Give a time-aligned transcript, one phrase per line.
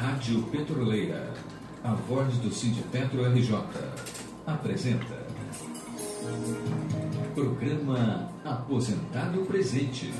[0.00, 1.32] Rádio Petroleira,
[1.82, 3.54] a voz do Cid Petro RJ,
[4.46, 5.26] apresenta
[7.34, 10.10] Programa Aposentado Presente.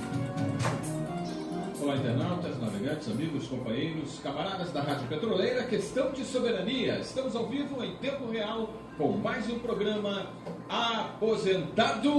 [1.81, 6.99] Olá, internautas, navegantes, amigos, companheiros, camaradas da Rádio Petroleira, questão de soberania.
[6.99, 10.27] Estamos ao vivo em tempo real com mais um programa
[10.69, 12.11] Aposentado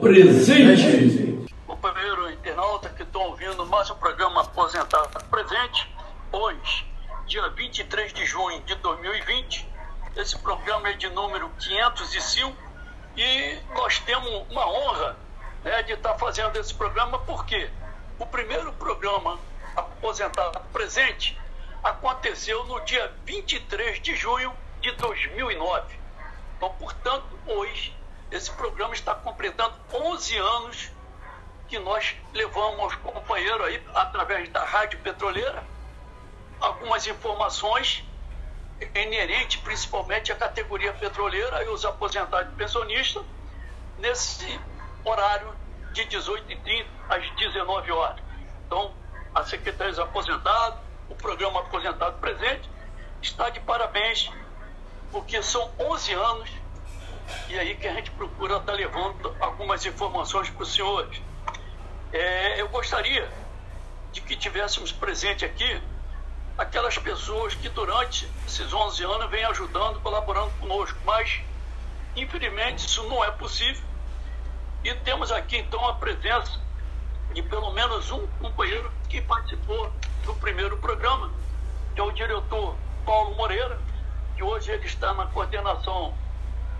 [0.00, 1.46] Presente.
[1.66, 5.91] Companheiro internauta que estão ouvindo mais um programa Aposentado Presente,
[6.32, 6.86] hoje,
[7.26, 9.68] dia 23 de junho de 2020.
[10.16, 12.56] Esse programa é de número 505
[13.16, 15.16] e nós temos uma honra
[15.62, 17.70] né, de estar fazendo esse programa, porque
[18.18, 19.38] o primeiro programa
[19.76, 21.38] Aposentado Presente
[21.82, 25.94] aconteceu no dia 23 de junho de 2009.
[26.56, 27.94] Então, portanto, hoje,
[28.30, 30.90] esse programa está completando 11 anos
[31.68, 35.62] que nós levamos aos companheiros aí, através da Rádio Petroleira,
[36.62, 38.04] algumas informações
[38.94, 43.22] inerentes principalmente à categoria petroleira e os aposentados pensionistas,
[43.98, 44.60] nesse
[45.04, 45.54] horário
[45.92, 48.20] de 18h30 às 19 horas.
[48.66, 48.92] Então,
[49.34, 52.68] a Secretaria dos Aposentados, o programa Aposentado Presente,
[53.20, 54.30] está de parabéns,
[55.10, 56.50] porque são 11 anos
[57.48, 61.20] e aí que a gente procura estar levando algumas informações para os senhores.
[62.12, 63.30] É, eu gostaria
[64.12, 65.80] de que tivéssemos presente aqui
[66.62, 71.40] aquelas pessoas que durante esses 11 anos vêm ajudando, colaborando conosco, mas
[72.16, 73.82] infelizmente isso não é possível.
[74.84, 76.60] E temos aqui então a presença
[77.34, 79.92] de pelo menos um companheiro que participou
[80.24, 81.30] do primeiro programa,
[81.94, 83.80] que é o diretor Paulo Moreira,
[84.36, 86.14] que hoje ele está na coordenação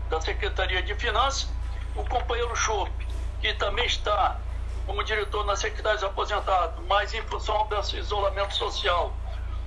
[0.09, 1.49] da Secretaria de Finanças,
[1.97, 2.91] o companheiro Chopp,
[3.41, 4.41] que também está
[4.87, 9.13] como diretor na Secretaria de Aposentados, mas em função desse isolamento social,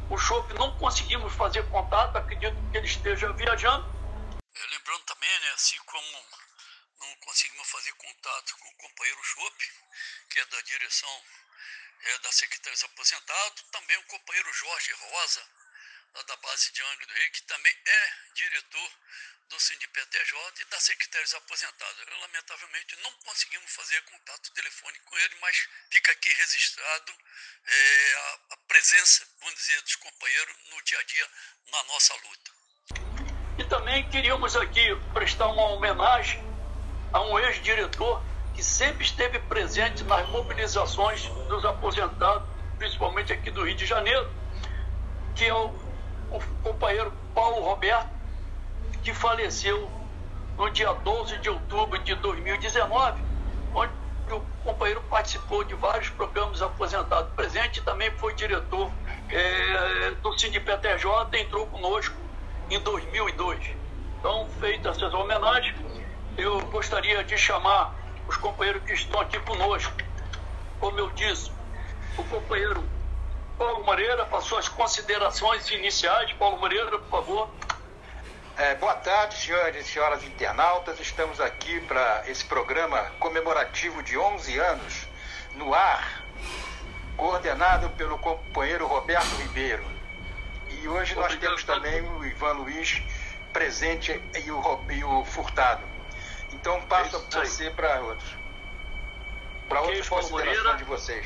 [0.10, 3.86] o Chopp não conseguimos fazer contato, acredito que ele esteja viajando.
[4.72, 6.26] Lembrando também, né, assim como
[7.00, 9.72] não conseguimos fazer contato com o companheiro Chopp,
[10.30, 11.24] que é da direção
[12.02, 15.46] é, da Secretaria de Aposentados, também o companheiro Jorge Rosa,
[16.28, 18.92] da base de Angra do Rio, que também é diretor
[19.50, 22.00] do SINDPTJ e da Secretaria dos Aposentados.
[22.00, 27.14] Eu, lamentavelmente, não conseguimos fazer contato telefônico com ele, mas fica aqui registrado
[27.66, 31.30] é, a, a, presença, vamos dizer, dos companheiros no dia a dia
[31.72, 32.52] na nossa luta.
[33.58, 36.44] E também queríamos aqui prestar uma homenagem
[37.14, 38.22] a um ex-diretor
[38.54, 44.30] que sempre esteve presente nas mobilizações dos aposentados, principalmente aqui do Rio de Janeiro,
[45.36, 45.68] que é o,
[46.32, 48.15] o companheiro Paulo Roberto,
[49.06, 49.88] que faleceu
[50.58, 53.22] no dia 12 de outubro de 2019,
[53.76, 53.94] onde
[54.32, 58.92] o companheiro participou de vários programas aposentado presente, também foi diretor
[59.30, 62.16] é, do SINDPTJ, entrou conosco
[62.68, 63.76] em 2002.
[64.20, 65.78] Então, feitas essas homenagens,
[66.36, 67.94] eu gostaria de chamar
[68.28, 69.94] os companheiros que estão aqui conosco.
[70.80, 71.52] Como eu disse,
[72.18, 72.84] o companheiro
[73.56, 76.34] Paulo Moreira, para suas considerações iniciais.
[76.34, 77.50] Paulo Moreira, por favor.
[78.58, 80.98] É, boa tarde, senhores e senhoras internautas.
[81.02, 85.08] Estamos aqui para esse programa comemorativo de 11 anos
[85.56, 86.24] no ar,
[87.18, 89.84] coordenado pelo companheiro Roberto Ribeiro.
[90.70, 93.04] E hoje nós temos também o Ivan Luiz
[93.52, 95.84] presente e o, e o Furtado.
[96.54, 98.38] Então passo a você para outros.
[99.68, 101.26] Para okay, outras considerações de vocês.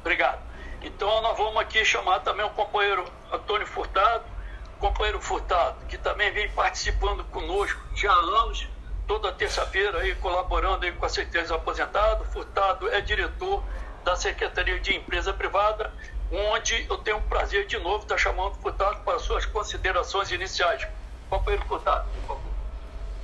[0.00, 0.42] Obrigado.
[0.82, 4.36] Então nós vamos aqui chamar também o companheiro Antônio Furtado
[4.78, 8.66] companheiro Furtado, que também vem participando conosco já há anos,
[9.06, 12.24] toda terça-feira aí colaborando aí com a Secretaria Aposentado.
[12.26, 13.62] Furtado é diretor
[14.04, 15.92] da Secretaria de Empresa Privada,
[16.30, 20.86] onde eu tenho o prazer de novo estar chamando o Furtado para suas considerações iniciais.
[21.28, 22.48] Companheiro Furtado, por favor.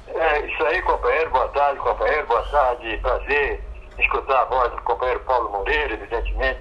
[0.07, 1.31] É isso aí, companheiro.
[1.31, 2.27] Boa tarde, companheiro.
[2.27, 2.99] Boa tarde.
[2.99, 3.65] Prazer
[3.99, 6.61] escutar a voz do companheiro Paulo Moreira, evidentemente,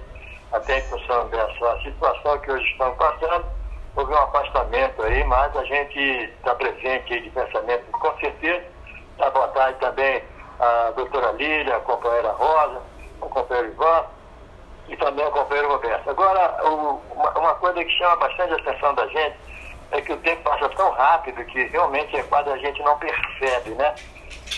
[0.52, 3.53] até em função dessa situação que hoje estamos passando
[3.96, 8.64] houve um afastamento aí, mas a gente está presente de pensamento com certeza.
[9.18, 10.22] Tá boa tarde também
[10.58, 12.82] a doutora Lília, a companheira Rosa,
[13.20, 14.04] o companheiro Ivan
[14.88, 16.10] e também o companheiro Roberto.
[16.10, 19.36] Agora, o, uma, uma, coisa que chama bastante a atenção da gente
[19.92, 23.70] é que o tempo passa tão rápido que realmente é quase a gente não percebe,
[23.70, 23.94] né?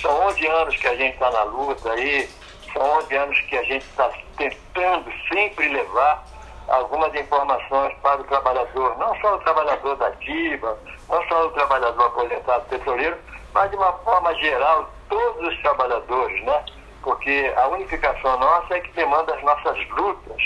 [0.00, 2.28] São 11 anos que a gente está na luta aí,
[2.72, 6.24] são 11 anos que a gente está tentando sempre levar
[6.68, 10.78] algumas informações para o trabalhador, não só o trabalhador da ativa,
[11.08, 13.16] não só o trabalhador aposentado petroleiro,
[13.52, 16.64] mas de uma forma geral, todos os trabalhadores, né?
[17.02, 20.42] Porque a unificação nossa é que demanda as nossas lutas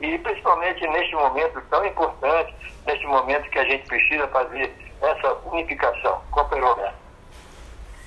[0.00, 2.54] E principalmente neste momento tão importante,
[2.86, 6.20] neste momento que a gente precisa fazer essa unificação.
[6.30, 7.02] Companheiro Roberto.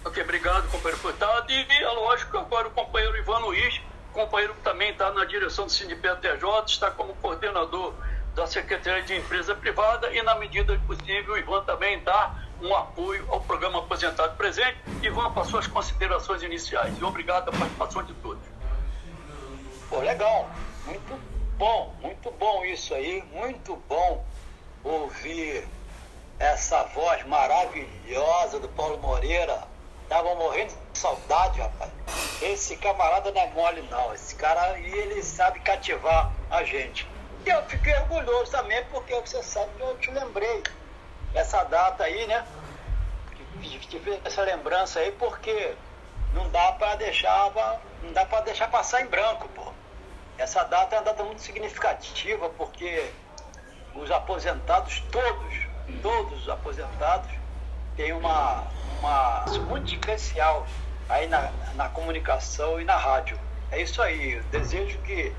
[0.05, 1.51] Ok, obrigado, companheiro Furtado.
[1.51, 3.81] E é lógico, agora o companheiro Ivan Luiz,
[4.15, 7.93] companheiro que também está na direção do Sindicato TJ, está como coordenador
[8.33, 13.25] da Secretaria de Empresa Privada e, na medida possível, o Ivan também dá um apoio
[13.29, 14.77] ao programa Aposentado Presente.
[15.03, 16.97] Ivan, para suas considerações iniciais.
[16.97, 18.43] E obrigado pela participação de todos.
[19.89, 20.49] Pô, legal.
[20.85, 21.19] Muito
[21.57, 23.21] bom, muito bom isso aí.
[23.33, 24.25] Muito bom
[24.83, 25.67] ouvir
[26.39, 29.75] essa voz maravilhosa do Paulo Moreira
[30.07, 31.91] Tava morrendo de saudade, rapaz.
[32.41, 34.13] Esse camarada não é mole, não.
[34.13, 37.07] Esse cara, e ele sabe cativar a gente.
[37.45, 40.63] E eu fiquei orgulhoso também, porque você sabe que eu te lembrei
[41.33, 42.45] essa data aí, né?
[43.89, 45.75] Tive essa lembrança aí, porque
[46.33, 47.51] não dá para deixar,
[48.01, 49.71] não dá para deixar passar em branco, pô.
[50.37, 53.11] Essa data é uma data muito significativa, porque
[53.93, 55.67] os aposentados, todos,
[56.01, 57.31] todos os aposentados,
[57.95, 58.63] têm uma,
[58.99, 60.67] uma muito especial
[61.09, 63.39] aí na, na comunicação e na rádio.
[63.71, 64.33] É isso aí.
[64.33, 65.33] Eu desejo que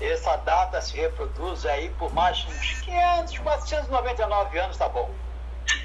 [0.00, 5.10] essa data se reproduza aí por mais uns 500, 499 anos, tá bom.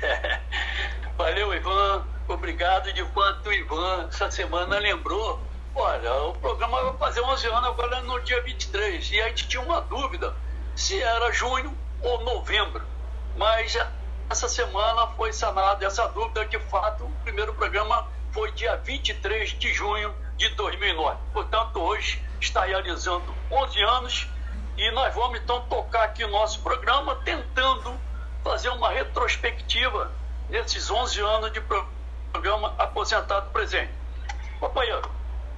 [1.18, 2.06] Valeu, Ivan.
[2.28, 2.92] Obrigado.
[2.94, 5.40] De quanto o Ivan essa semana lembrou.
[5.74, 9.12] Olha, o programa vai fazer 11 anos agora no dia 23.
[9.12, 10.36] E a gente tinha uma dúvida
[10.76, 12.86] se era junho ou novembro.
[13.38, 13.78] Mas
[14.30, 19.74] essa semana foi sanada essa dúvida, de fato, o primeiro programa foi dia 23 de
[19.74, 21.18] junho de 2009.
[21.34, 24.28] Portanto, hoje está realizando 11 anos
[24.78, 27.94] e nós vamos então tocar aqui o nosso programa tentando
[28.44, 30.12] fazer uma retrospectiva
[30.50, 31.62] nesses 11 anos de
[32.32, 33.92] programa Aposentado Presente.
[34.60, 35.12] Companheiro,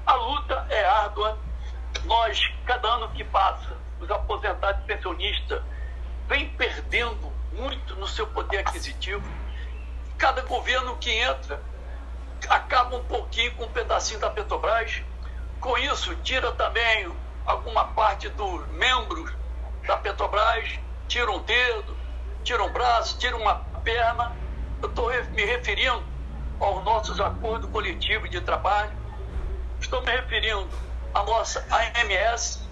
[0.05, 1.37] a luta é árdua.
[2.05, 5.61] Nós, cada ano que passa, os aposentados pensionistas
[6.27, 9.23] vêm perdendo muito no seu poder aquisitivo.
[10.17, 11.61] Cada governo que entra
[12.49, 15.01] acaba um pouquinho com um pedacinho da Petrobras.
[15.59, 17.11] Com isso, tira também
[17.45, 19.33] alguma parte dos membros
[19.85, 21.95] da Petrobras, tira um dedo,
[22.43, 24.35] tira um braço, tira uma perna.
[24.81, 26.03] Eu estou me referindo
[26.59, 28.91] aos nossos acordos coletivos de trabalho,
[29.79, 30.69] estou me referindo
[31.13, 32.67] à nossa AMS,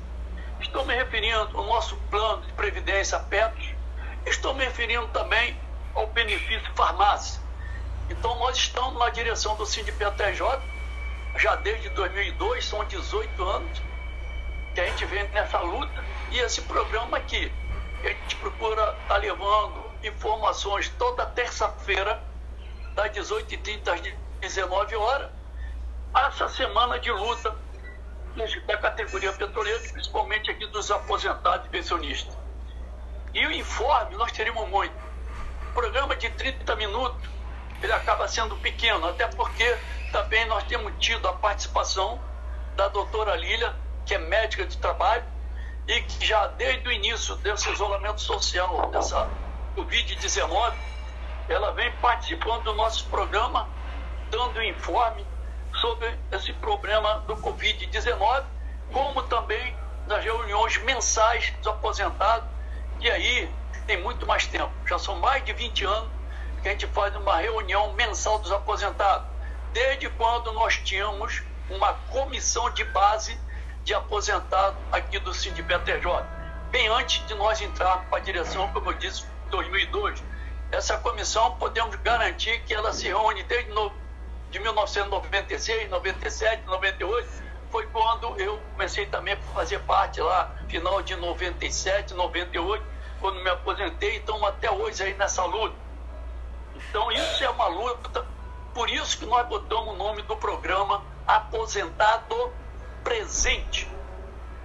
[0.60, 3.82] estou me referindo ao nosso plano de previdência PETROS,
[4.26, 5.58] Estou me referindo também
[5.96, 7.41] ao benefício farmácia.
[8.12, 10.60] Então, nós estamos na direção do Sindicato TJ,
[11.38, 13.81] já desde 2002, são 18 anos
[14.75, 16.04] que a gente vem nessa luta.
[16.30, 17.50] E esse programa aqui,
[18.04, 22.22] a gente procura estar tá levando informações toda terça-feira,
[22.96, 24.02] das 18h30 às
[24.42, 25.30] 19 horas,
[26.13, 27.56] essa semana de luta
[28.68, 32.38] da categoria petroleira, principalmente aqui dos aposentados e pensionistas.
[33.34, 34.94] E o informe nós teríamos muito.
[35.74, 37.31] Programa de 30 minutos,
[37.81, 39.78] ele acaba sendo pequeno, até porque
[40.12, 42.19] também nós temos tido a participação
[42.75, 43.75] da doutora Lília,
[44.06, 45.24] que é médica de trabalho,
[45.88, 49.30] e que já desde o início desse isolamento social, dessa
[49.75, 50.74] Covid-19,
[51.50, 53.68] ela vem participando do nosso programa,
[54.30, 55.25] dando informe
[55.74, 58.44] sobre esse problema do Covid-19,
[58.92, 59.75] como também
[60.07, 62.48] nas reuniões mensais dos aposentados
[63.01, 63.50] e aí
[63.88, 64.72] tem muito mais tempo.
[64.86, 66.21] Já são mais de 20 anos
[66.62, 69.27] que a gente faz uma reunião mensal dos aposentados.
[69.74, 73.38] Desde quando nós tínhamos uma comissão de base
[73.84, 76.25] de aposentado aqui do Sindicato TJ.
[76.70, 80.24] Bem antes de nós entrar para a direção, como eu disse, 2002.
[80.72, 83.91] Essa comissão, podemos garantir que ela se reúne desde no,
[84.51, 87.30] de 1996, 97, 98,
[87.70, 92.84] foi quando eu comecei também a fazer parte lá, final de 97, 98,
[93.20, 95.75] quando me aposentei, então até hoje aí nessa luta.
[96.91, 98.27] Então isso é uma luta,
[98.74, 102.51] por isso que nós botamos o nome do programa Aposentado
[103.01, 103.89] Presente.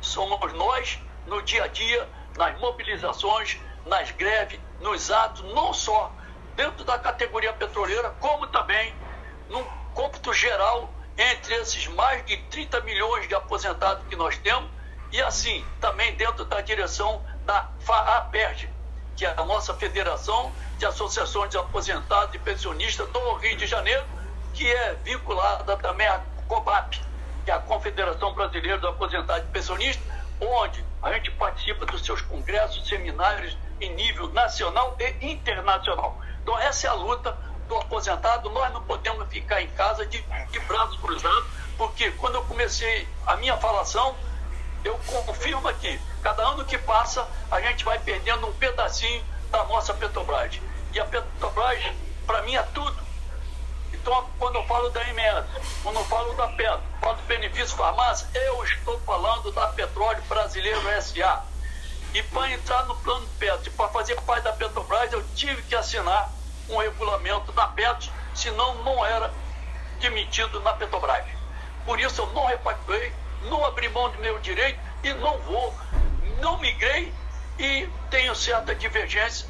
[0.00, 6.10] Somos nós no dia a dia, nas mobilizações, nas greves, nos atos, não só
[6.56, 8.92] dentro da categoria petroleira, como também
[9.48, 9.64] no
[9.94, 14.68] cômputo geral entre esses mais de 30 milhões de aposentados que nós temos,
[15.12, 18.68] e assim também dentro da direção da FAAPERG,
[19.16, 24.04] que é a nossa Federação de Associações de Aposentados e Pensionistas do Rio de Janeiro,
[24.52, 27.00] que é vinculada também à COBAP,
[27.44, 30.04] que é a Confederação Brasileira dos Aposentados e Pensionistas,
[30.40, 36.20] onde a gente participa dos seus congressos, seminários em nível nacional e internacional.
[36.42, 37.36] Então essa é a luta
[37.68, 41.46] do aposentado, nós não podemos ficar em casa de, de braços cruzados,
[41.76, 44.14] porque quando eu comecei a minha falação,
[44.86, 49.94] eu confirmo aqui, Cada ano que passa, a gente vai perdendo um pedacinho da nossa
[49.94, 50.60] Petrobras.
[50.92, 51.80] E a Petrobras,
[52.26, 52.98] para mim, é tudo.
[53.92, 55.46] Então, quando eu falo da MS,
[55.84, 60.80] quando eu falo da Petro, falo do benefício farmácia, eu estou falando da Petróleo Brasileiro
[61.00, 61.44] SA.
[62.12, 66.28] E para entrar no plano Petro, para fazer parte da Petrobras, eu tive que assinar
[66.68, 69.32] um regulamento da Petro, senão não era
[70.00, 71.24] demitido na Petrobras.
[71.84, 73.12] Por isso eu não repactuei,
[73.42, 75.74] não abri mão do meu direito e não vou,
[76.40, 77.12] não migrei
[77.58, 79.48] e tenho certa divergência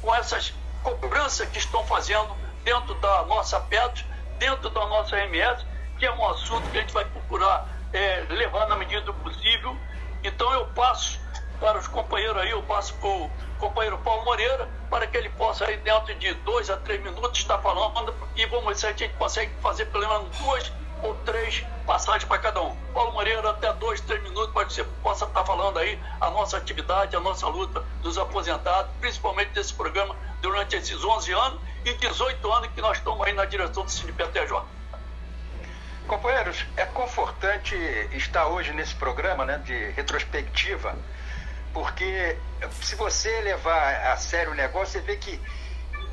[0.00, 4.04] com essas cobranças que estão fazendo dentro da nossa Petro,
[4.38, 5.64] dentro da nossa MS,
[5.98, 9.76] que é um assunto que a gente vai procurar é, levar na medida do possível.
[10.22, 11.20] Então eu passo
[11.60, 15.64] para os companheiros aí, eu passo para o companheiro Paulo Moreira, para que ele possa
[15.64, 19.14] aí dentro de dois a três minutos estar falando e vamos ver se a gente
[19.14, 22.74] consegue fazer pelo menos duas ou três passagens para cada um.
[22.92, 26.56] Paulo Moreira, até dois, três minutos, para que você possa estar falando aí a nossa
[26.56, 32.52] atividade, a nossa luta dos aposentados, principalmente desse programa durante esses 11 anos e 18
[32.52, 34.62] anos que nós estamos aí na direção do CNPTJ.
[36.06, 37.74] Companheiros, é confortante
[38.12, 40.96] estar hoje nesse programa né, de retrospectiva,
[41.72, 42.36] porque
[42.80, 45.40] se você levar a sério o negócio, você vê que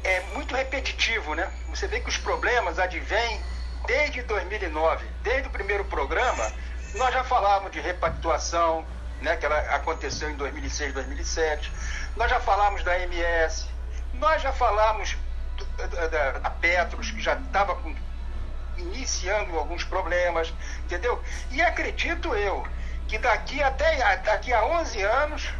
[0.03, 1.51] é muito repetitivo, né?
[1.69, 3.41] Você vê que os problemas advêm
[3.85, 6.51] desde 2009, desde o primeiro programa,
[6.95, 8.85] nós já falávamos de repactuação,
[9.21, 11.71] né, que ela aconteceu em 2006, 2007.
[12.15, 13.67] Nós já falávamos da MS,
[14.13, 15.17] nós já falávamos
[15.77, 17.77] da, da Petros, que já estava
[18.77, 21.21] iniciando alguns problemas, entendeu?
[21.51, 22.65] E acredito eu
[23.07, 25.53] que daqui até daqui a 11 anos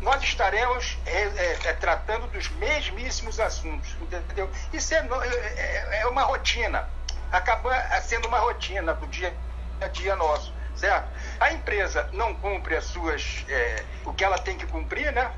[0.00, 4.50] nós estaremos é, é, é, tratando dos mesmíssimos assuntos, entendeu?
[4.72, 6.88] Isso é, é, é uma rotina
[7.32, 9.34] acaba sendo uma rotina do dia
[9.80, 11.08] a dia nosso, certo?
[11.40, 15.30] A empresa não cumpre as suas, é, o que ela tem que cumprir, né?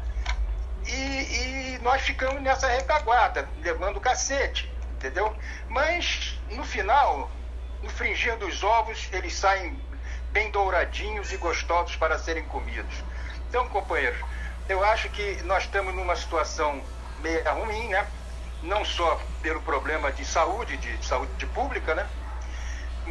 [0.86, 5.36] E, e nós ficamos nessa retaguarda, levando o cacete, entendeu?
[5.68, 7.30] Mas no final,
[7.82, 9.80] no fringir dos ovos, eles saem
[10.32, 13.04] bem douradinhos e gostosos para serem comidos.
[13.48, 14.20] Então, companheiros,
[14.68, 16.82] eu acho que nós estamos numa situação
[17.18, 18.06] meio ruim, né?
[18.62, 22.06] Não só pelo problema de saúde, de saúde pública, né?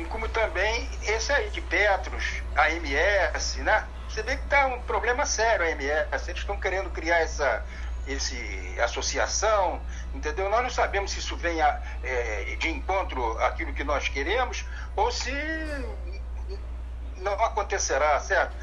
[0.09, 3.85] Como também esse aí de Petros, a MS, né?
[4.07, 6.29] Você vê que está um problema sério a MS.
[6.29, 7.63] Eles estão querendo criar essa
[8.07, 9.79] esse associação,
[10.13, 10.49] entendeu?
[10.49, 14.65] Nós não sabemos se isso vem a, é, de encontro àquilo que nós queremos
[14.95, 15.31] ou se
[17.17, 18.55] não acontecerá, certo?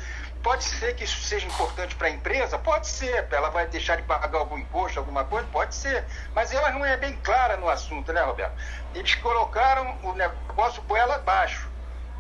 [0.46, 2.56] Pode ser que isso seja importante para a empresa?
[2.56, 3.26] Pode ser.
[3.32, 5.44] Ela vai deixar de pagar algum imposto, alguma coisa?
[5.50, 6.04] Pode ser.
[6.36, 8.56] Mas ela não é bem clara no assunto, né, Roberto?
[8.94, 11.68] Eles colocaram o negócio por ela abaixo.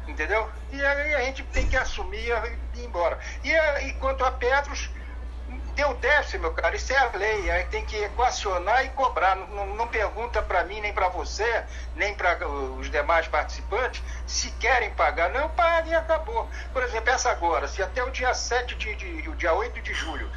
[0.08, 0.50] Entendeu?
[0.72, 2.18] E aí a gente tem que assumir
[2.74, 3.16] e ir embora.
[3.44, 3.52] E,
[3.86, 4.90] e quanto a Petros,
[5.76, 9.36] deu déficit, meu cara, isso é a lei, aí tem que equacionar e cobrar.
[9.36, 11.64] Não, não pergunta para mim, nem para você,
[11.94, 15.30] nem para os demais participantes se querem pagar.
[15.30, 16.48] Não, paguem e acabou.
[16.72, 19.94] Por exemplo, essa agora, se até o dia 7 de, de o dia 8 de
[19.94, 20.28] julho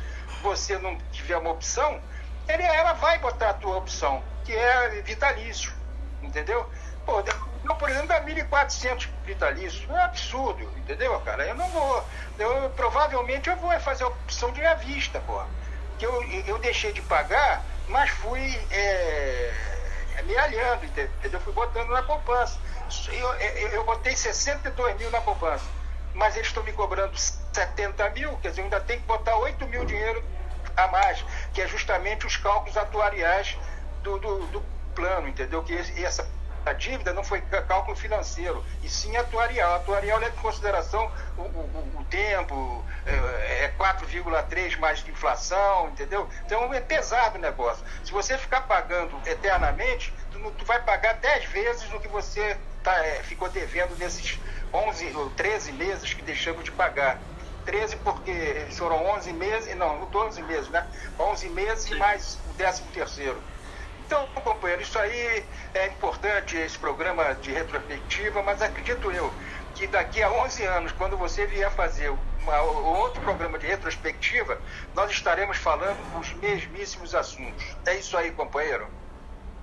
[0.41, 1.99] você não tiver uma opção,
[2.47, 5.73] ele, ela vai botar a tua opção, que é vitalício,
[6.21, 6.69] entendeu?
[7.05, 7.21] Pô,
[7.63, 9.91] eu, por exemplo, dá 1.400 vitalício.
[9.91, 11.45] É absurdo, entendeu, cara?
[11.45, 12.05] Eu não vou.
[12.37, 15.41] Eu, provavelmente eu vou fazer a opção de à vista, pô.
[15.97, 19.53] Que eu, eu deixei de pagar, mas fui é,
[20.19, 21.39] amealhando, entendeu?
[21.41, 22.57] Fui botando na poupança.
[23.11, 25.65] Eu, eu, eu botei 62 mil na poupança,
[26.13, 29.67] mas eles estão me cobrando 70 mil, quer dizer, eu ainda tenho que botar 8
[29.67, 30.23] mil dinheiro
[30.75, 31.23] a mais,
[31.53, 33.57] que é justamente os cálculos atuariais
[34.01, 34.63] do, do, do
[34.95, 35.61] plano, entendeu?
[35.63, 36.27] Que essa
[36.69, 39.75] a dívida não foi cálculo financeiro, e sim atuarial.
[39.75, 46.29] Atuarial leva em consideração o, o, o tempo, é, é 4,3 mais de inflação, entendeu?
[46.45, 47.83] Então é pesado o negócio.
[48.03, 53.03] Se você ficar pagando eternamente, tu, tu vai pagar 10 vezes do que você tá,
[53.03, 54.39] é, ficou devendo nesses
[54.71, 57.19] 11 ou 13 meses que deixamos de pagar.
[57.65, 60.87] 13 porque foram 11 meses, não, 12 meses, né?
[61.19, 63.41] 11 meses e mais o 13 terceiro.
[64.09, 69.31] Então, companheiro, isso aí é importante, esse programa de retrospectiva, mas acredito eu
[69.75, 72.11] que daqui a 11 anos, quando você vier fazer
[72.41, 74.59] uma, outro programa de retrospectiva,
[74.95, 77.77] nós estaremos falando os mesmíssimos assuntos.
[77.85, 78.87] É isso aí, companheiro.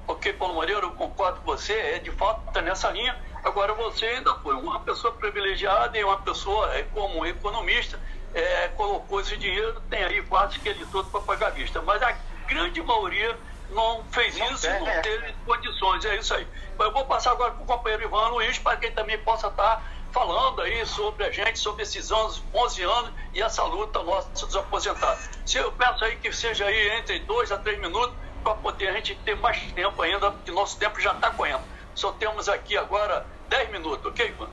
[0.06, 3.20] Ok, Paulo Moreira, eu concordo com você, é de fato está nessa linha.
[3.42, 7.98] Agora, você ainda foi uma pessoa privilegiada e uma pessoa, é, como economista,
[8.32, 11.82] é, colocou esse dinheiro, tem aí quase que ele todo para pagar a vista.
[11.82, 13.36] Mas a grande maioria
[13.70, 15.00] não fez não isso tem, e não é.
[15.00, 16.04] teve condições.
[16.04, 16.46] É isso aí.
[16.78, 19.82] Eu vou passar agora para o companheiro Ivan Luiz para que ele também possa estar
[20.12, 24.56] falando aí sobre a gente, sobre esses anos, 11 anos e essa luta nossa dos
[24.56, 25.28] aposentados.
[25.44, 28.92] Se eu peço aí que seja aí entre dois a três minutos para poder a
[28.92, 31.62] gente ter mais tempo ainda, porque nosso tempo já está correndo.
[31.94, 34.48] Só temos aqui agora 10 minutos, ok, Ivan?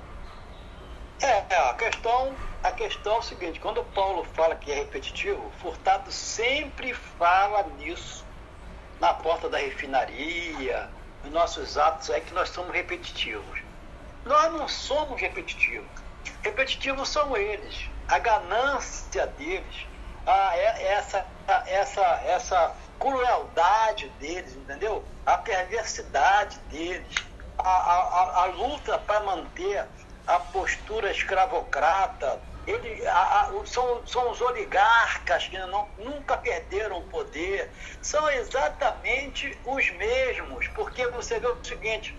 [1.22, 4.75] É, é, a questão, a questão é o seguinte, quando o Paulo fala que é
[4.75, 8.23] repetitivo, Furtado sempre fala nisso
[9.04, 10.90] na porta da refinaria,
[11.26, 13.60] nos nossos atos é que nós somos repetitivos.
[14.24, 15.90] Nós não somos repetitivos.
[16.42, 17.90] Repetitivos são eles.
[18.08, 19.86] A ganância deles,
[20.26, 25.04] a, essa, a, essa, essa crueldade deles, entendeu?
[25.26, 27.14] A perversidade deles,
[27.58, 29.86] a, a, a luta para manter
[30.26, 32.40] a postura escravocrata.
[32.65, 37.70] Ele, a, a, são, são os oligarcas que não, nunca perderam o poder.
[38.01, 42.15] São exatamente os mesmos, porque você vê o seguinte: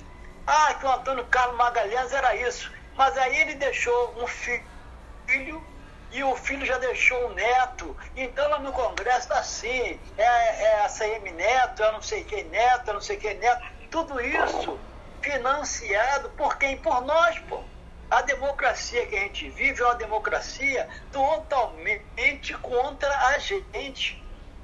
[0.47, 5.65] ah, que o Antônio Carlos Magalhães era isso, mas aí ele deixou um filho
[6.11, 7.97] e o filho já deixou um neto.
[8.15, 12.45] Então lá no Congresso está assim: é, é a CM Neto, é não sei quem
[12.45, 13.65] neto, é não sei quem neto.
[13.91, 14.79] Tudo isso
[15.23, 16.77] financiado por quem?
[16.77, 17.65] Por nós, pô.
[18.15, 24.23] A democracia que a gente vive é uma democracia totalmente contra a gente.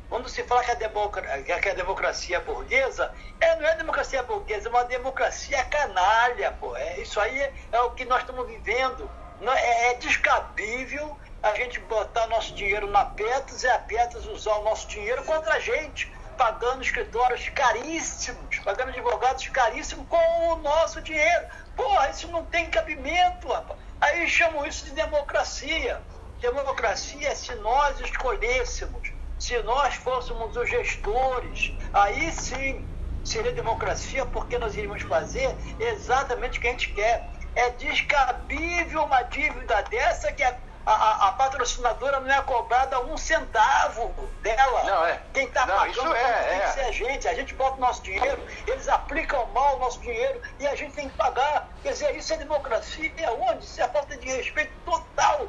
[0.09, 4.23] Quando se fala que a, democracia, que a democracia é burguesa, é, não é democracia
[4.23, 6.77] burguesa, é uma democracia canalha, pô.
[6.77, 9.11] É, isso aí é, é o que nós estamos vivendo.
[9.41, 14.59] Não, é, é descabível a gente botar nosso dinheiro na Petros e a Petros usar
[14.59, 16.09] o nosso dinheiro contra a gente,
[16.41, 21.45] pagando escritórios caríssimos, pagando advogados caríssimos com o nosso dinheiro.
[21.77, 23.79] Porra, isso não tem cabimento, rapaz.
[24.01, 26.01] Aí chamam isso de democracia.
[26.41, 32.89] Democracia é se nós escolhêssemos, se nós fôssemos os gestores, aí sim
[33.23, 37.29] seria democracia, porque nós iríamos fazer exatamente o que a gente quer.
[37.55, 40.57] É descabível uma dívida dessa que a,
[40.87, 44.09] a, a patrocinadora não é cobrada um centavo
[44.43, 44.85] dela.
[44.85, 45.21] Não, é.
[45.33, 46.61] Quem está pagando é, tem é.
[46.61, 47.29] que ser a gente.
[47.29, 50.95] A gente bota o nosso dinheiro, eles aplicam mal o nosso dinheiro e a gente
[50.95, 51.69] tem que pagar.
[51.83, 53.13] Quer dizer, isso é democracia.
[53.17, 53.65] É onde?
[53.65, 55.49] Isso é falta de respeito total.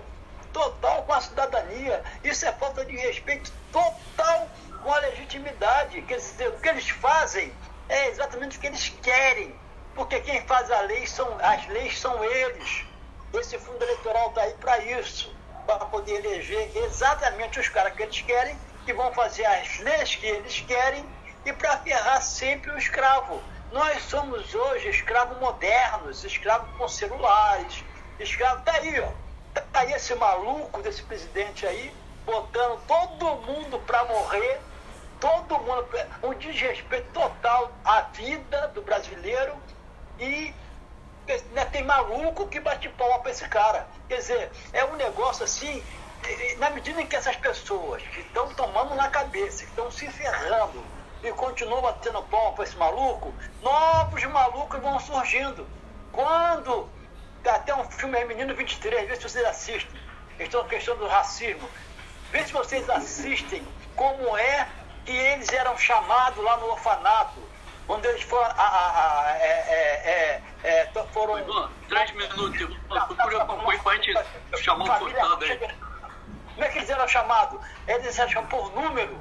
[0.51, 2.03] Total com a cidadania.
[2.23, 4.49] Isso é falta de respeito total
[4.83, 6.01] com a legitimidade.
[6.01, 7.53] Quer dizer, o que eles fazem
[7.87, 9.55] é exatamente o que eles querem.
[9.95, 12.85] Porque quem faz a lei são, as leis são eles.
[13.33, 15.33] Esse fundo eleitoral está aí para isso,
[15.65, 20.25] para poder eleger exatamente os caras que eles querem, que vão fazer as leis que
[20.25, 21.05] eles querem
[21.45, 23.41] e para ferrar sempre o escravo.
[23.71, 27.85] Nós somos hoje escravos modernos, escravos com celulares,
[28.19, 28.59] escravo.
[28.59, 29.09] Está aí, ó.
[29.57, 31.93] Está aí esse maluco desse presidente aí,
[32.25, 34.59] botando todo mundo para morrer,
[35.21, 35.87] todo mundo,
[36.23, 39.55] um desrespeito total à vida do brasileiro
[40.19, 40.53] e
[41.51, 43.87] né, tem maluco que bate palma para esse cara.
[44.07, 45.83] Quer dizer, é um negócio assim,
[46.57, 50.83] na medida em que essas pessoas que estão tomando na cabeça, que estão se ferrando
[51.23, 55.67] e continuam batendo palma para esse maluco, novos malucos vão surgindo.
[56.11, 56.89] Quando
[57.45, 60.01] até um filme é Menino 23, vê se vocês assistem,
[60.37, 61.67] questão, questão do racismo,
[62.31, 64.67] vê se vocês assistem como é
[65.05, 67.50] que eles eram chamados lá no orfanato
[67.91, 68.45] quando eles foram.
[68.45, 71.37] A, a, a, é, é, é, é foram.
[71.39, 72.77] Ivan, três minutos.
[72.87, 75.57] Procura acompanhar para a gente chamar um furtado aí.
[75.57, 77.59] Como é que eles eram chamados?
[77.85, 79.17] Eles eram chamados por número.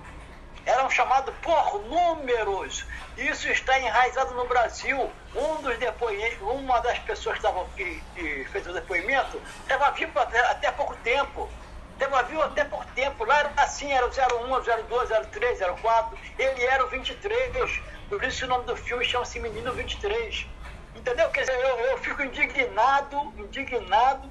[0.64, 2.86] Eram chamados por números.
[3.16, 5.10] Isso está enraizado no Brasil.
[5.34, 10.16] Um dos depoimentos, uma das pessoas que, tava, que, que fez o depoimento estava vivo
[10.16, 11.50] até, até pouco tempo.
[11.94, 13.24] Estava vivo até pouco tempo.
[13.24, 16.18] Lá era assim, era o 01, 02, 03, 04.
[16.38, 17.82] Ele era o 23.
[18.10, 20.44] Por isso o nome do filme chama-se Menino 23.
[20.96, 21.30] Entendeu?
[21.30, 24.28] Quer dizer, eu, eu fico indignado, indignado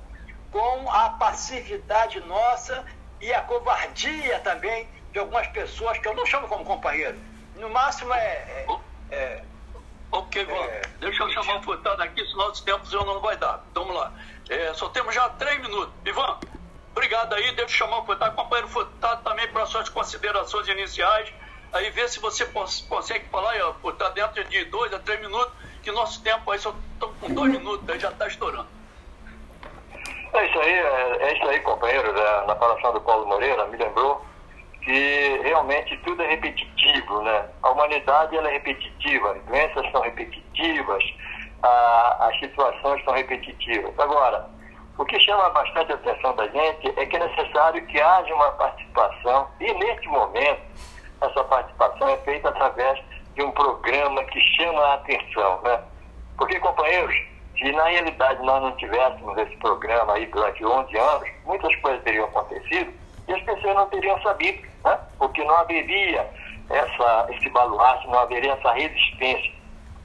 [0.51, 2.85] com a passividade nossa
[3.21, 7.17] e a covardia também de algumas pessoas que eu não chamo como companheiro.
[7.55, 8.17] No máximo é.
[8.19, 8.67] é,
[9.11, 9.43] é
[10.11, 13.63] ok, é, deixa eu chamar o Furtado aqui, senão os tempos eu não vai dar.
[13.73, 14.11] Vamos lá.
[14.49, 15.93] É, só temos já três minutos.
[16.03, 16.37] Ivan,
[16.91, 21.31] obrigado aí, deixa eu chamar o Furtado, companheiro Furtado também para suas considerações iniciais
[21.73, 25.91] aí vê se você consegue falar, ó, tá dentro de dois a três minutos, que
[25.91, 28.67] nosso tempo aí só estamos com dois minutos, aí já está estourando.
[30.33, 32.15] É isso aí, é, é isso aí, companheiros.
[32.15, 34.23] É, na falação do Paulo Moreira, me lembrou
[34.81, 37.49] que realmente tudo é repetitivo, né?
[37.63, 41.03] A humanidade ela é repetitiva, as doenças são repetitivas,
[41.63, 43.97] a, as situações são repetitivas.
[43.99, 44.49] Agora,
[44.97, 48.51] o que chama bastante a atenção da gente é que é necessário que haja uma
[48.51, 50.61] participação, e neste momento,
[51.21, 52.99] essa participação é feita através
[53.35, 55.79] de um programa que chama a atenção, né?
[56.37, 57.15] Porque, companheiros,
[57.57, 62.23] Se na realidade nós não tivéssemos esse programa aí durante 11 anos, muitas coisas teriam
[62.25, 62.93] acontecido
[63.27, 64.97] e as pessoas não teriam sabido, né?
[65.17, 66.25] porque não haveria
[66.69, 69.51] essa, esse baluarte, não haveria essa resistência.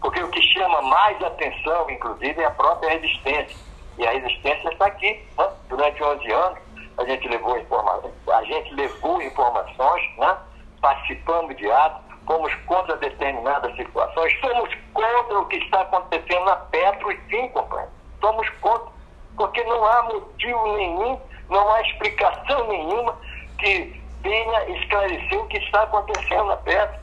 [0.00, 3.56] Porque o que chama mais atenção, inclusive, é a própria resistência.
[3.98, 5.24] E a resistência está aqui.
[5.38, 5.48] Né?
[5.68, 6.58] Durante 11 anos,
[6.98, 10.36] a gente levou, informa a gente levou informações, né?
[10.84, 17.10] Participando de atos, fomos contra determinadas situações, somos contra o que está acontecendo na Petro
[17.10, 17.90] e sim, companheiro.
[18.20, 18.92] Somos contra,
[19.34, 21.18] porque não há motivo nenhum,
[21.48, 23.16] não há explicação nenhuma
[23.58, 27.00] que venha esclarecer o que está acontecendo na Petro,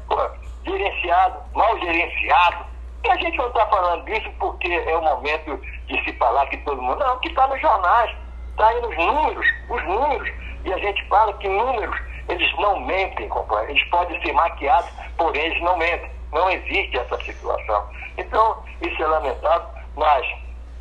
[0.63, 2.65] gerenciado, mal gerenciado.
[3.03, 6.57] E a gente não está falando disso porque é o momento de se falar que
[6.57, 6.99] todo mundo.
[6.99, 8.15] Não, que está nos jornais,
[8.51, 10.29] está aí nos números, os números.
[10.65, 13.71] E a gente fala que números, eles não mentem, companheiro.
[13.71, 16.09] Eles podem ser maquiados, porém eles não mentem.
[16.31, 17.89] Não existe essa situação.
[18.17, 20.25] Então, isso é lamentável, mas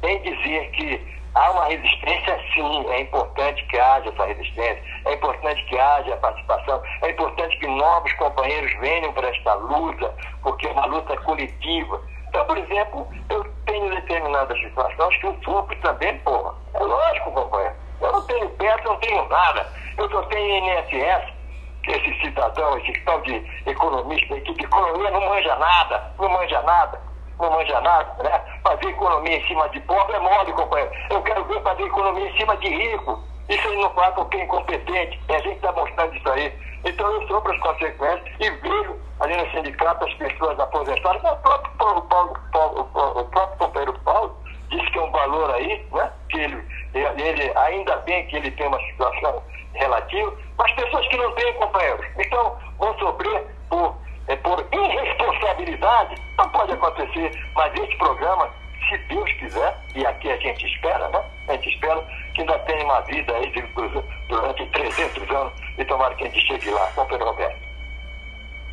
[0.05, 5.65] em dizer que há uma resistência, sim, é importante que haja essa resistência, é importante
[5.65, 10.71] que haja a participação, é importante que novos companheiros venham para esta luta, porque é
[10.71, 12.01] uma luta coletiva.
[12.29, 16.55] Então, por exemplo, eu tenho determinadas situações que eu sofro também, porra.
[16.75, 17.75] É lógico, companheiro.
[18.01, 19.67] Eu não tenho perto, não tenho nada.
[19.99, 21.40] Eu só tenho INSS,
[21.87, 23.35] esse cidadão, esse tal de
[23.67, 27.01] economista aqui, de economia não manja nada, não manja nada,
[27.39, 28.41] não manja nada, né?
[28.63, 30.93] Fazer economia em cima de pobre é mole, companheiro.
[31.11, 33.23] Eu quero ver fazer economia em cima de rico.
[33.49, 35.21] Isso aí não faz porque é incompetente.
[35.29, 36.53] E a gente está mostrando isso aí.
[36.85, 41.23] Então eu sofro as consequências e vejo ali no sindicato as pessoas aposentadas.
[41.23, 44.37] O próprio Paulo, Paulo, Paulo, Paulo, o próprio companheiro Paulo
[44.71, 46.13] disse que é um valor aí, né?
[46.29, 46.65] Que ele,
[46.95, 49.43] ele, ainda bem que ele tem uma situação
[49.75, 53.97] relativa, mas pessoas que não têm, companheiros, então vão sofrer por,
[54.29, 58.51] é, por irresponsabilidade, não pode acontecer, mas esse programa,
[58.89, 61.23] se Deus quiser, e aqui a gente espera, né?
[61.49, 62.01] A gente espera
[62.35, 63.63] que ainda tenha uma vida aí de,
[64.29, 67.71] durante 300 anos e tomara que a gente chegue lá, companheiro Roberto.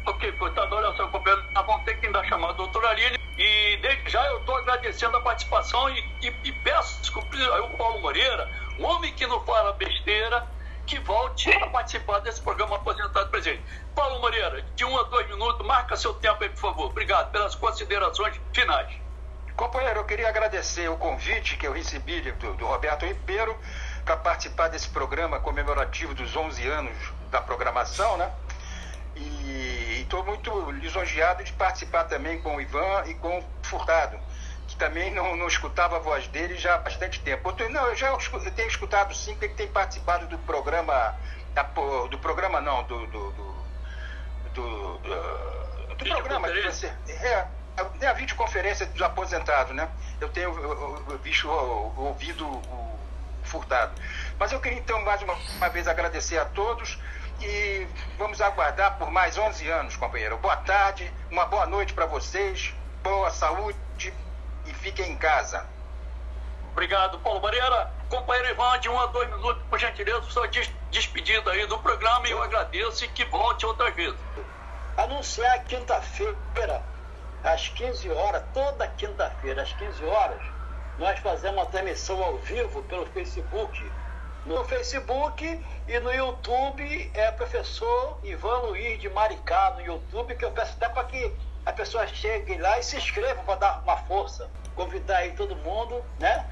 [0.06, 3.78] Ok, portanto, olha só, companheiro, nós vamos ter que ainda chamar a doutora Aline e
[3.82, 8.50] desde já eu estou agradecendo a participação e, e, e peço desculpas ao Paulo Moreira,
[8.80, 10.48] um homem que não fala besteira,
[10.88, 13.62] que volte a participar desse programa Aposentado Presente.
[13.94, 16.86] Paulo Moreira, de um a dois minutos, marca seu tempo aí, por favor.
[16.86, 18.88] Obrigado pelas considerações finais.
[19.58, 23.58] Companheiro, eu queria agradecer o convite que eu recebi do, do Roberto Ribeiro
[24.06, 26.98] para participar desse programa comemorativo dos 11 anos
[27.30, 28.32] da programação, né?
[29.16, 34.18] E estou muito lisonjeado de participar também com o Ivan e com o Furtado,
[34.78, 37.54] também não, não escutava a voz dele já há bastante tempo.
[37.58, 41.16] Eu não, eu já eu tenho escutado sim, que ele tem participado do programa,
[42.10, 43.56] do programa não, do, do, do,
[44.54, 46.94] do, do, do programa que você...
[47.08, 47.48] É,
[48.02, 49.88] é a videoconferência dos aposentados, né?
[50.20, 50.52] Eu tenho
[51.22, 52.98] visto, ouvido o
[53.44, 53.94] Furtado.
[54.40, 57.00] Mas eu queria então mais uma, uma vez agradecer a todos
[57.40, 57.88] e
[58.18, 60.38] vamos aguardar por mais 11 anos, companheiro.
[60.38, 63.78] Boa tarde, uma boa noite para vocês, boa saúde
[64.68, 65.66] e fiquem em casa.
[66.72, 67.92] Obrigado, Paulo Moreira.
[68.10, 70.48] Companheiro Ivan, de um a dois minutos, por gentileza, sua
[70.92, 74.20] despedida aí do programa e eu agradeço e que volte outras vezes.
[74.96, 76.82] Anunciar quinta-feira,
[77.44, 80.42] às 15 horas, toda quinta-feira, às 15 horas,
[80.98, 83.84] nós fazemos uma transmissão ao vivo pelo Facebook
[84.48, 90.52] no Facebook e no YouTube é professor Ivan Luiz de Maricá no YouTube, que eu
[90.52, 91.34] peço até para que
[91.68, 94.50] a pessoa chegue lá e se inscreva para dar uma força.
[94.74, 96.50] Convidar aí todo mundo, né?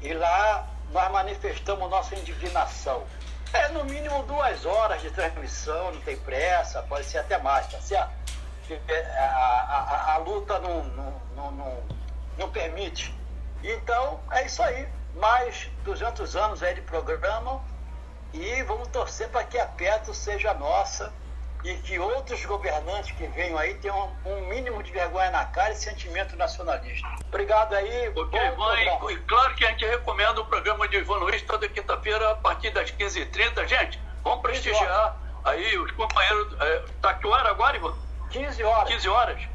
[0.00, 3.02] E lá nós manifestamos nossa indignação.
[3.52, 7.80] É no mínimo duas horas de transmissão, não tem pressa, pode ser até mais, tá
[7.80, 8.12] certo?
[9.18, 11.82] A, a, a, a luta não, não, não, não,
[12.38, 13.12] não permite.
[13.64, 17.60] Então, é isso aí mais 200 anos aí de programa
[18.32, 21.12] e vamos torcer para que a Petro seja nossa
[21.64, 25.76] e que outros governantes que venham aí tenham um mínimo de vergonha na cara e
[25.76, 27.08] sentimento nacionalista.
[27.28, 28.08] Obrigado aí.
[28.08, 32.32] Ok, Ivan, e, claro que a gente recomenda o programa de Ivan Luiz toda quinta-feira
[32.32, 33.66] a partir das 15h30.
[33.68, 36.60] Gente, vamos prestigiar aí os companheiros.
[36.60, 37.94] É, tá que hora agora, Ivan?
[38.30, 38.88] 15 horas.
[38.88, 39.52] 15 horas.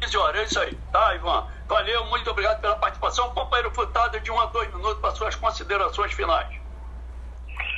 [0.00, 0.74] 15 horas, é isso aí.
[0.92, 1.48] Tá, Ivan?
[1.66, 3.32] Valeu, muito obrigado pela participação.
[3.32, 6.48] Companheiro Furtado, de um a dois minutos para suas considerações finais.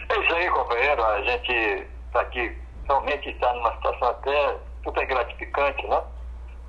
[0.08, 1.04] É isso aí, companheiro.
[1.04, 6.02] A gente está aqui, realmente está numa situação até super gratificante, né?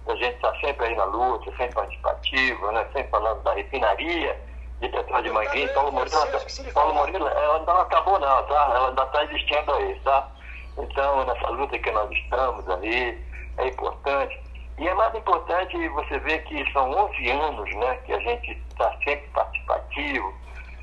[0.08, 2.86] A gente está sempre aí na luta, sempre participativo, né?
[2.94, 4.40] Sempre falando da refinaria
[4.80, 5.72] de petróleo de Manguinhos.
[5.72, 8.72] Paulo Moreira, Paulo Moreira, ela não acabou não, tá?
[8.76, 10.30] Ela ainda está existindo aí, tá?
[10.78, 13.18] Então, nessa luta que nós estamos aí,
[13.58, 14.38] é importante
[14.78, 18.92] E é mais importante você ver que são 11 anos né, que a gente está
[19.06, 20.34] sempre participativo,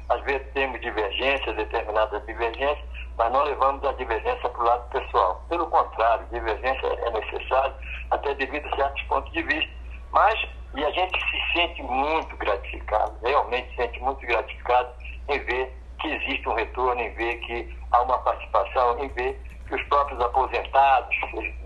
[0.09, 2.89] às vezes temos divergências, determinadas divergências,
[3.23, 5.45] mas não levamos a divergência para o lado pessoal.
[5.49, 7.73] Pelo contrário, divergência é necessária,
[8.11, 9.71] até devido a certos pontos de vista.
[10.11, 10.35] Mas,
[10.75, 14.89] e a gente se sente muito gratificado, realmente se sente muito gratificado
[15.29, 19.77] em ver que existe um retorno, em ver que há uma participação, em ver que
[19.77, 21.17] os próprios aposentados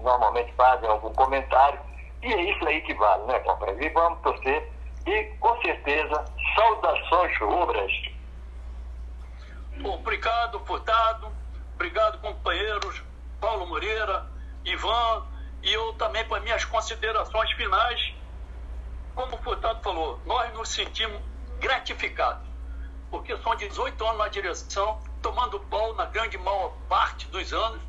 [0.03, 1.81] normalmente fazem algum comentário.
[2.23, 3.83] E é isso aí que vale, né, companheiro?
[3.83, 4.71] E vamos torcer.
[5.07, 6.23] E, com certeza,
[6.55, 7.93] saudações rubras.
[9.83, 11.36] Obrigado, Furtado.
[11.77, 13.03] Obrigado, companheiros.
[13.41, 14.27] Paulo Moreira,
[14.65, 15.27] Ivan.
[15.63, 18.13] E eu também, para minhas considerações finais,
[19.15, 21.21] como o Furtado falou, nós nos sentimos
[21.61, 22.47] gratificados
[23.11, 27.81] porque são 18 anos na direção, tomando pau na grande maior parte dos anos,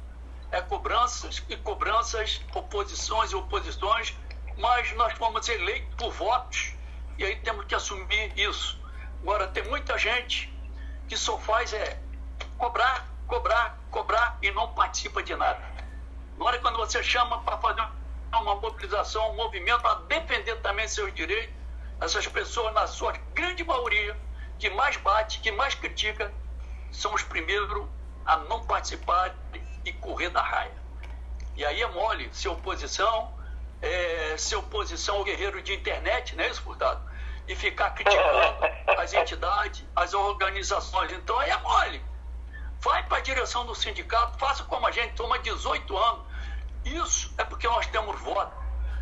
[0.51, 4.15] é cobranças e cobranças, oposições e oposições,
[4.57, 6.73] mas nós fomos eleitos por votos
[7.17, 8.79] e aí temos que assumir isso.
[9.21, 10.53] Agora, tem muita gente
[11.07, 11.99] que só faz é
[12.57, 15.61] cobrar, cobrar, cobrar e não participa de nada.
[16.37, 17.85] Na hora quando você chama para fazer
[18.31, 21.55] uma mobilização, um movimento, para defender também seus direitos,
[21.99, 24.15] essas pessoas, na sua grande maioria,
[24.59, 26.31] que mais bate, que mais critica,
[26.91, 27.87] são os primeiros
[28.25, 29.35] a não participar
[29.83, 30.75] e correr da raia.
[31.55, 33.33] E aí é mole ser oposição,
[33.81, 37.01] é, ser oposição ao guerreiro de internet, né, isso, Furtado?
[37.47, 38.65] E ficar criticando
[38.99, 41.11] as entidades, as organizações.
[41.13, 42.01] Então aí é mole.
[42.79, 46.25] Vai para a direção do sindicato, faça como a gente, toma 18 anos.
[46.85, 48.55] Isso é porque nós temos voto.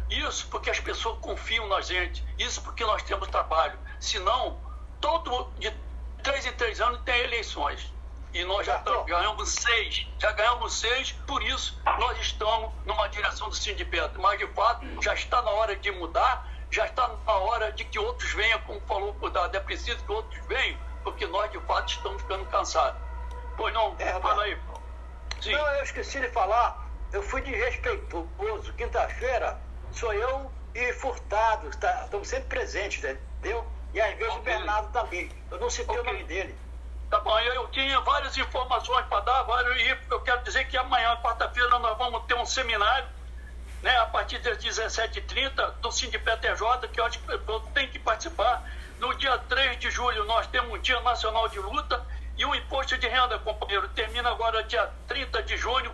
[0.10, 2.26] Isso porque as pessoas confiam na gente.
[2.38, 3.78] Isso porque nós temos trabalho.
[4.00, 4.60] Senão,
[5.02, 5.72] todo de
[6.24, 7.94] três em três anos tem eleições.
[8.34, 13.56] E nós já ganhamos seis, já ganhamos seis, por isso nós estamos numa direção do
[13.56, 14.20] sindicato.
[14.20, 17.98] Mas de fato já está na hora de mudar, já está na hora de que
[17.98, 21.94] outros venham, como falou o cuidado, é preciso que outros venham, porque nós de fato
[21.94, 23.05] estamos ficando cansados.
[23.58, 24.58] Pois não, é, fala aí.
[25.42, 25.52] Sim.
[25.52, 28.74] Não, eu esqueci de falar, eu fui desrespeitoso.
[28.74, 29.58] Quinta-feira
[29.92, 33.66] sou eu e Furtado, tá, estamos sempre presentes, entendeu?
[33.94, 34.40] E às vezes okay.
[34.40, 35.32] o Bernardo também.
[35.50, 36.12] Eu não citei okay.
[36.12, 36.56] o nome dele.
[37.10, 41.16] Tá bom, eu tinha várias informações para dar, vários, e eu quero dizer que amanhã,
[41.22, 43.08] quarta-feira, nós vamos ter um seminário,
[43.82, 48.64] né, a partir das 17h30, do SINDPTJ, que eu acho que eu tenho que participar.
[49.00, 52.04] No dia 3 de julho, nós temos um Dia Nacional de Luta
[52.38, 55.92] e o imposto de renda, companheiro, termina agora dia 30 de junho.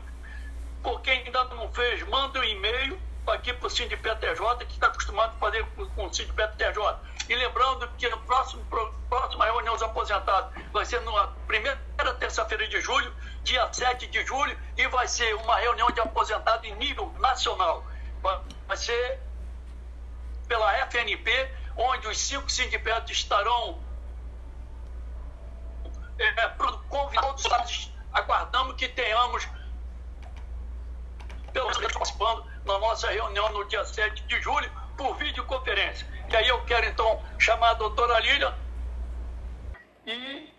[0.81, 5.33] Por quem ainda não fez, manda um e-mail aqui para o SINDPTJ, que está acostumado
[5.35, 8.61] a fazer com o SINDPTJ e lembrando que a próxima,
[9.09, 11.79] próxima reunião dos aposentados vai ser na primeira
[12.19, 16.75] terça-feira de julho, dia 7 de julho, e vai ser uma reunião de aposentados em
[16.75, 17.85] nível nacional.
[18.21, 19.19] Vai ser
[20.45, 23.80] pela FNP, onde os cinco sindicatos estarão
[26.21, 26.55] é,
[26.89, 27.91] convidados.
[28.13, 29.47] Aguardamos que tenhamos
[31.93, 36.07] participando na nossa reunião no dia 7 de julho por videoconferência.
[36.29, 38.55] E aí eu quero então chamar a doutora Lília
[40.05, 40.53] e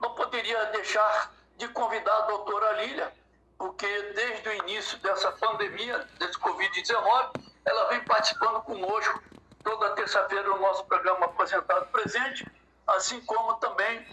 [0.00, 3.12] não poderia deixar de convidar a doutora Lília,
[3.58, 7.30] porque desde o início dessa pandemia, desse Covid-19,
[7.64, 9.22] ela vem participando conosco
[9.62, 12.44] toda terça-feira no nosso programa Aposentado Presente,
[12.86, 14.04] assim como também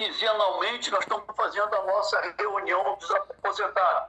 [0.00, 4.08] quinzenalmente nós estamos fazendo a nossa reunião dos aposentados.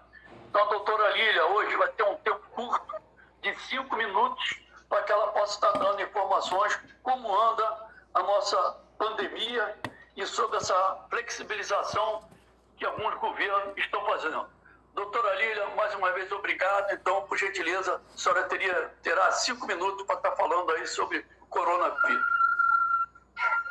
[0.50, 2.96] Então, a doutora Lília hoje vai ter um tempo curto
[3.42, 9.78] de cinco minutos para que ela possa estar dando informações como anda a nossa pandemia
[10.16, 12.24] e sobre essa flexibilização
[12.78, 14.46] que alguns governos estão fazendo.
[14.94, 16.94] Doutora Lília, mais uma vez obrigado.
[16.94, 22.41] Então, por gentileza, a senhora teria, terá cinco minutos para estar falando aí sobre coronavírus.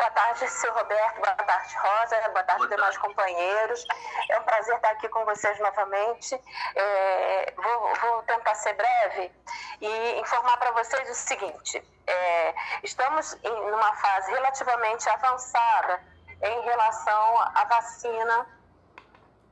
[0.01, 1.17] Boa tarde, senhor Roberto.
[1.17, 2.29] Boa tarde, Rosa.
[2.31, 3.07] Boa tarde, Boa demais tarde.
[3.07, 3.85] companheiros.
[4.31, 6.43] É um prazer estar aqui com vocês novamente.
[6.75, 9.31] É, vou, vou, tentar ser breve
[9.79, 16.03] e informar para vocês o seguinte: é, estamos em uma fase relativamente avançada
[16.45, 18.47] em relação à vacina,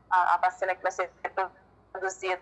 [0.09, 1.11] a, a vacina que vai ser
[1.93, 2.41] produzida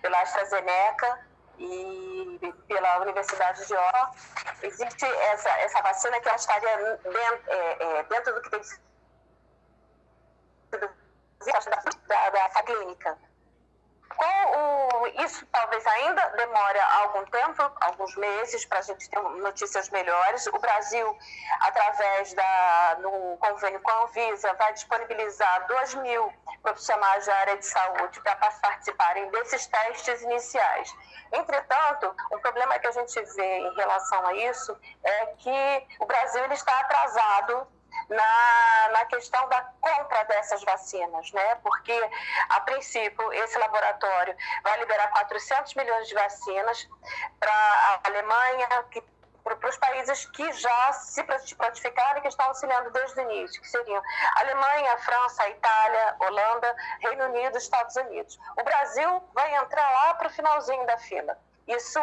[0.00, 4.18] pela AstraZeneca e pela Universidade de Oxford,
[4.62, 8.84] existe essa, essa vacina que ela estaria dentro, é, é, dentro do que tem sido
[12.08, 13.18] da, da, da clínica.
[14.18, 20.46] o, isso talvez ainda demore algum tempo, alguns meses, para a gente ter notícias melhores.
[20.46, 21.18] O Brasil,
[21.60, 26.32] através da no convênio com a Anvisa, vai disponibilizar 2 mil
[26.64, 30.92] profissionais da área de saúde para participarem desses testes iniciais.
[31.30, 36.42] Entretanto, o problema que a gente vê em relação a isso é que o Brasil
[36.44, 37.68] ele está atrasado
[38.08, 41.54] na, na questão da compra dessas vacinas, né?
[41.56, 42.10] Porque,
[42.48, 46.88] a princípio, esse laboratório vai liberar 400 milhões de vacinas
[47.38, 49.00] para a Alemanha, que
[49.64, 53.68] para os países que já se prontificaram e que estão auxiliando desde o início, que
[53.68, 54.02] seriam
[54.36, 58.38] Alemanha, França, Itália, Holanda, Reino Unido, Estados Unidos.
[58.58, 61.38] O Brasil vai entrar lá para o finalzinho da fila.
[61.66, 61.98] Isso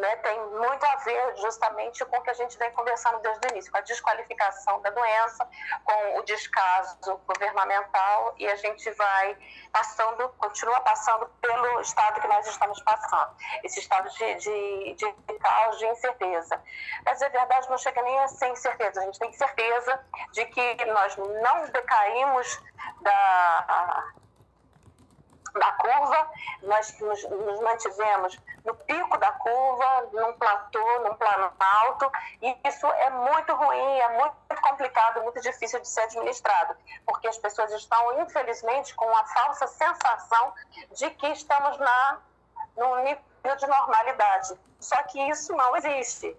[0.00, 3.50] né, tem muito a ver justamente com o que a gente vem conversando desde o
[3.50, 5.48] início, com a desqualificação da doença,
[5.84, 9.36] com o descaso governamental e a gente vai
[9.70, 15.78] passando, continua passando pelo estado que nós estamos passando, esse estado de, de, de caos,
[15.78, 16.60] de incerteza.
[17.04, 20.84] Mas é verdade, não chega nem a ser incerteza, a gente tem certeza de que
[20.86, 22.62] nós não decaímos
[23.02, 24.12] da
[25.58, 26.30] da curva,
[26.62, 32.10] nós nos, nos, mantivemos no pico da curva, num platô, num plano alto,
[32.42, 37.38] e isso é muito ruim, é muito complicado, muito difícil de ser administrado, porque as
[37.38, 40.54] pessoas estão, infelizmente, com a falsa sensação
[40.92, 42.18] de que estamos na,
[42.76, 44.58] no nível de normalidade.
[44.78, 46.36] Só que isso não existe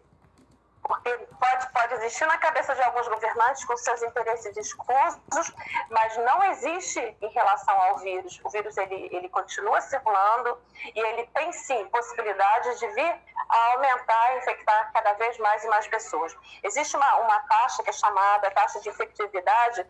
[0.91, 5.54] porque pode, pode existir na cabeça de alguns governantes com seus interesses escusos,
[5.89, 8.41] mas não existe em relação ao vírus.
[8.43, 10.60] O vírus ele, ele continua circulando
[10.93, 13.15] e ele tem sim possibilidade de vir
[13.49, 16.36] a aumentar e infectar cada vez mais e mais pessoas.
[16.62, 19.86] Existe uma, uma taxa que é chamada taxa de efetividade,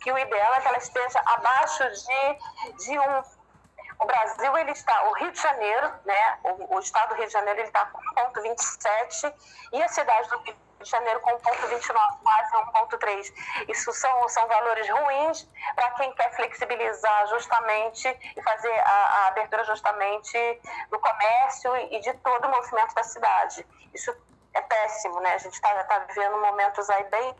[0.00, 3.35] que o ideal é que ela esteja abaixo de, de um
[3.98, 7.32] o Brasil ele está, o Rio de Janeiro, né, o, o estado do Rio de
[7.32, 8.00] Janeiro ele está com
[8.40, 9.34] 1,27
[9.72, 13.64] e a cidade do Rio de Janeiro com 1,29, quase 1,3.
[13.68, 19.64] Isso são, são valores ruins para quem quer flexibilizar justamente e fazer a, a, abertura
[19.64, 23.66] justamente do comércio e de todo o movimento da cidade.
[23.94, 24.14] Isso
[24.54, 25.34] é péssimo, né?
[25.34, 27.34] A gente está tá vivendo momentos aí bem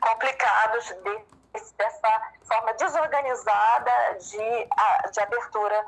[0.00, 1.39] complicados de
[1.76, 4.68] dessa forma desorganizada de,
[5.12, 5.86] de abertura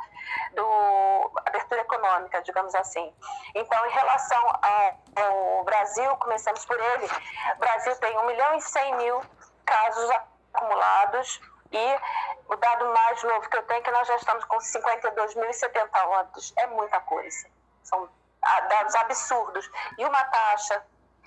[0.55, 3.13] do abertura econômica, digamos assim.
[3.55, 7.07] Então, em relação ao Brasil, começamos por ele.
[7.55, 9.21] O Brasil tem 1 milhão e 100 mil
[9.65, 10.11] casos
[10.53, 11.41] acumulados
[11.73, 12.01] e
[12.49, 16.53] o dado mais novo que eu tenho é que nós já estamos com 52.070 óbitos.
[16.59, 17.49] É muita coisa.
[17.83, 18.09] São
[18.69, 19.71] dados absurdos.
[19.99, 20.85] E uma taxa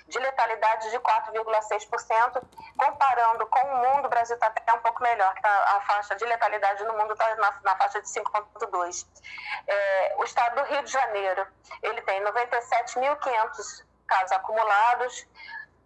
[0.07, 2.43] de letalidade de 4,6%,
[2.77, 6.15] comparando com o mundo, o Brasil está até um pouco melhor, que tá, a faixa
[6.15, 9.05] de letalidade no mundo está na, na, faixa de 5,2%.
[9.67, 11.47] É, o estado do Rio de Janeiro,
[11.81, 15.27] ele tem 97.500 casos acumulados,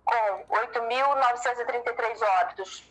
[0.03, 2.83] com 8.933 óbitos.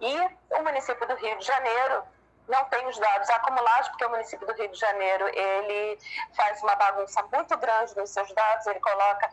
[0.00, 2.04] E o município do Rio de Janeiro
[2.48, 5.98] não tem os dados acumulados, porque o município do Rio de Janeiro ele
[6.34, 9.30] faz uma bagunça muito grande nos seus dados, ele coloca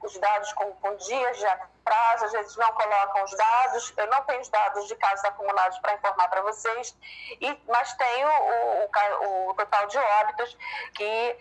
[0.00, 3.92] os dados com, dias de atraso, às vezes não colocam os dados.
[3.96, 6.96] Eu não tenho os dados de casos acumulados para informar para vocês,
[7.40, 10.56] e, mas tenho o, o, o total de óbitos,
[10.94, 11.38] que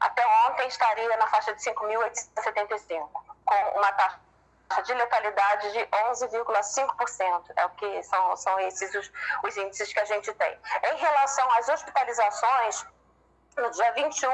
[0.00, 3.08] até ontem estaria na faixa de 5.875,
[3.44, 4.20] com uma taxa
[4.84, 7.52] de letalidade de 11,5%.
[7.56, 9.12] É o que são, são esses os,
[9.44, 10.58] os índices que a gente tem.
[10.82, 12.84] Em relação às hospitalizações,
[13.56, 14.30] no dia 21,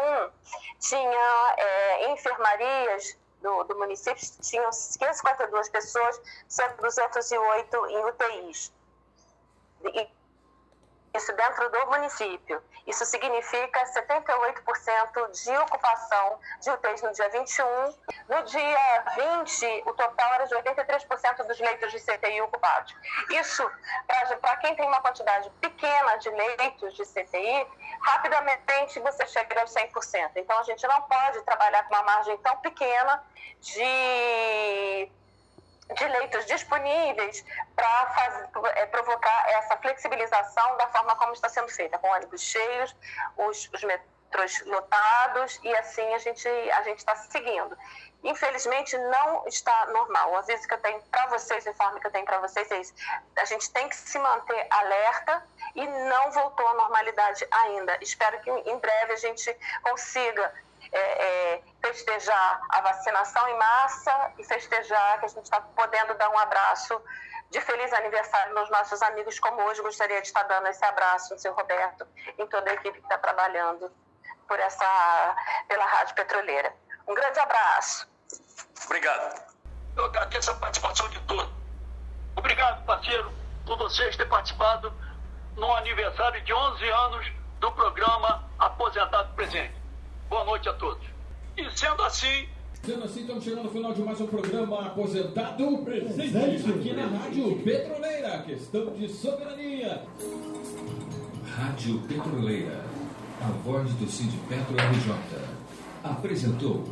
[0.78, 8.72] tinha é, enfermarias do, do município tinham 552 pessoas, sendo 208 em UTIs.
[9.84, 10.19] E
[11.14, 12.62] isso dentro do município.
[12.86, 17.64] Isso significa 78% de ocupação de UTIs no dia 21.
[18.28, 19.04] No dia
[19.44, 22.94] 20, o total era de 83% dos leitos de CTI ocupados.
[23.30, 23.70] Isso,
[24.40, 27.66] para quem tem uma quantidade pequena de leitos de CTI,
[28.00, 30.32] rapidamente você chega aos 100%.
[30.36, 33.22] Então, a gente não pode trabalhar com uma margem tão pequena
[33.60, 35.10] de
[35.94, 42.08] de leitos disponíveis para é, provocar essa flexibilização da forma como está sendo feita, com
[42.08, 42.96] ônibus cheios,
[43.36, 47.76] os, os metrôs lotados e assim a gente a gente está seguindo.
[48.22, 50.32] Infelizmente não está normal.
[50.32, 52.80] O aviso que eu tenho para vocês, o informe que eu tenho para vocês é
[52.80, 52.94] isso.
[53.36, 55.42] A gente tem que se manter alerta
[55.74, 57.96] e não voltou à normalidade ainda.
[58.00, 60.52] Espero que em breve a gente consiga
[60.92, 66.30] é, é, festejar a vacinação em massa e festejar que a gente está podendo dar
[66.30, 67.00] um abraço
[67.50, 71.40] de feliz aniversário nos nossos amigos, como hoje gostaria de estar dando esse abraço no
[71.40, 72.06] seu Roberto,
[72.38, 73.90] em toda a equipe que está trabalhando
[74.46, 75.36] por essa,
[75.68, 76.72] pela Rádio Petroleira.
[77.06, 78.08] Um grande abraço.
[78.84, 79.42] Obrigado.
[79.96, 81.52] Eu agradeço a participação de todos.
[82.36, 83.32] Obrigado, parceiro,
[83.66, 84.92] por vocês terem participado
[85.56, 89.79] no aniversário de 11 anos do programa Aposentado Presente.
[90.30, 91.04] Boa noite a todos.
[91.56, 92.46] E sendo assim,
[92.84, 97.56] Sendo assim, estamos chegando ao final de mais um programa Aposentado Presente, aqui na Rádio
[97.64, 98.38] Petroleira.
[98.44, 100.04] Questão de soberania.
[101.56, 102.84] Rádio Petroleira.
[103.42, 105.12] A voz do Cid Petro RJ.
[106.04, 106.84] Apresentou.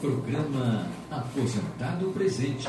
[0.00, 2.68] Programa Aposentado Presente.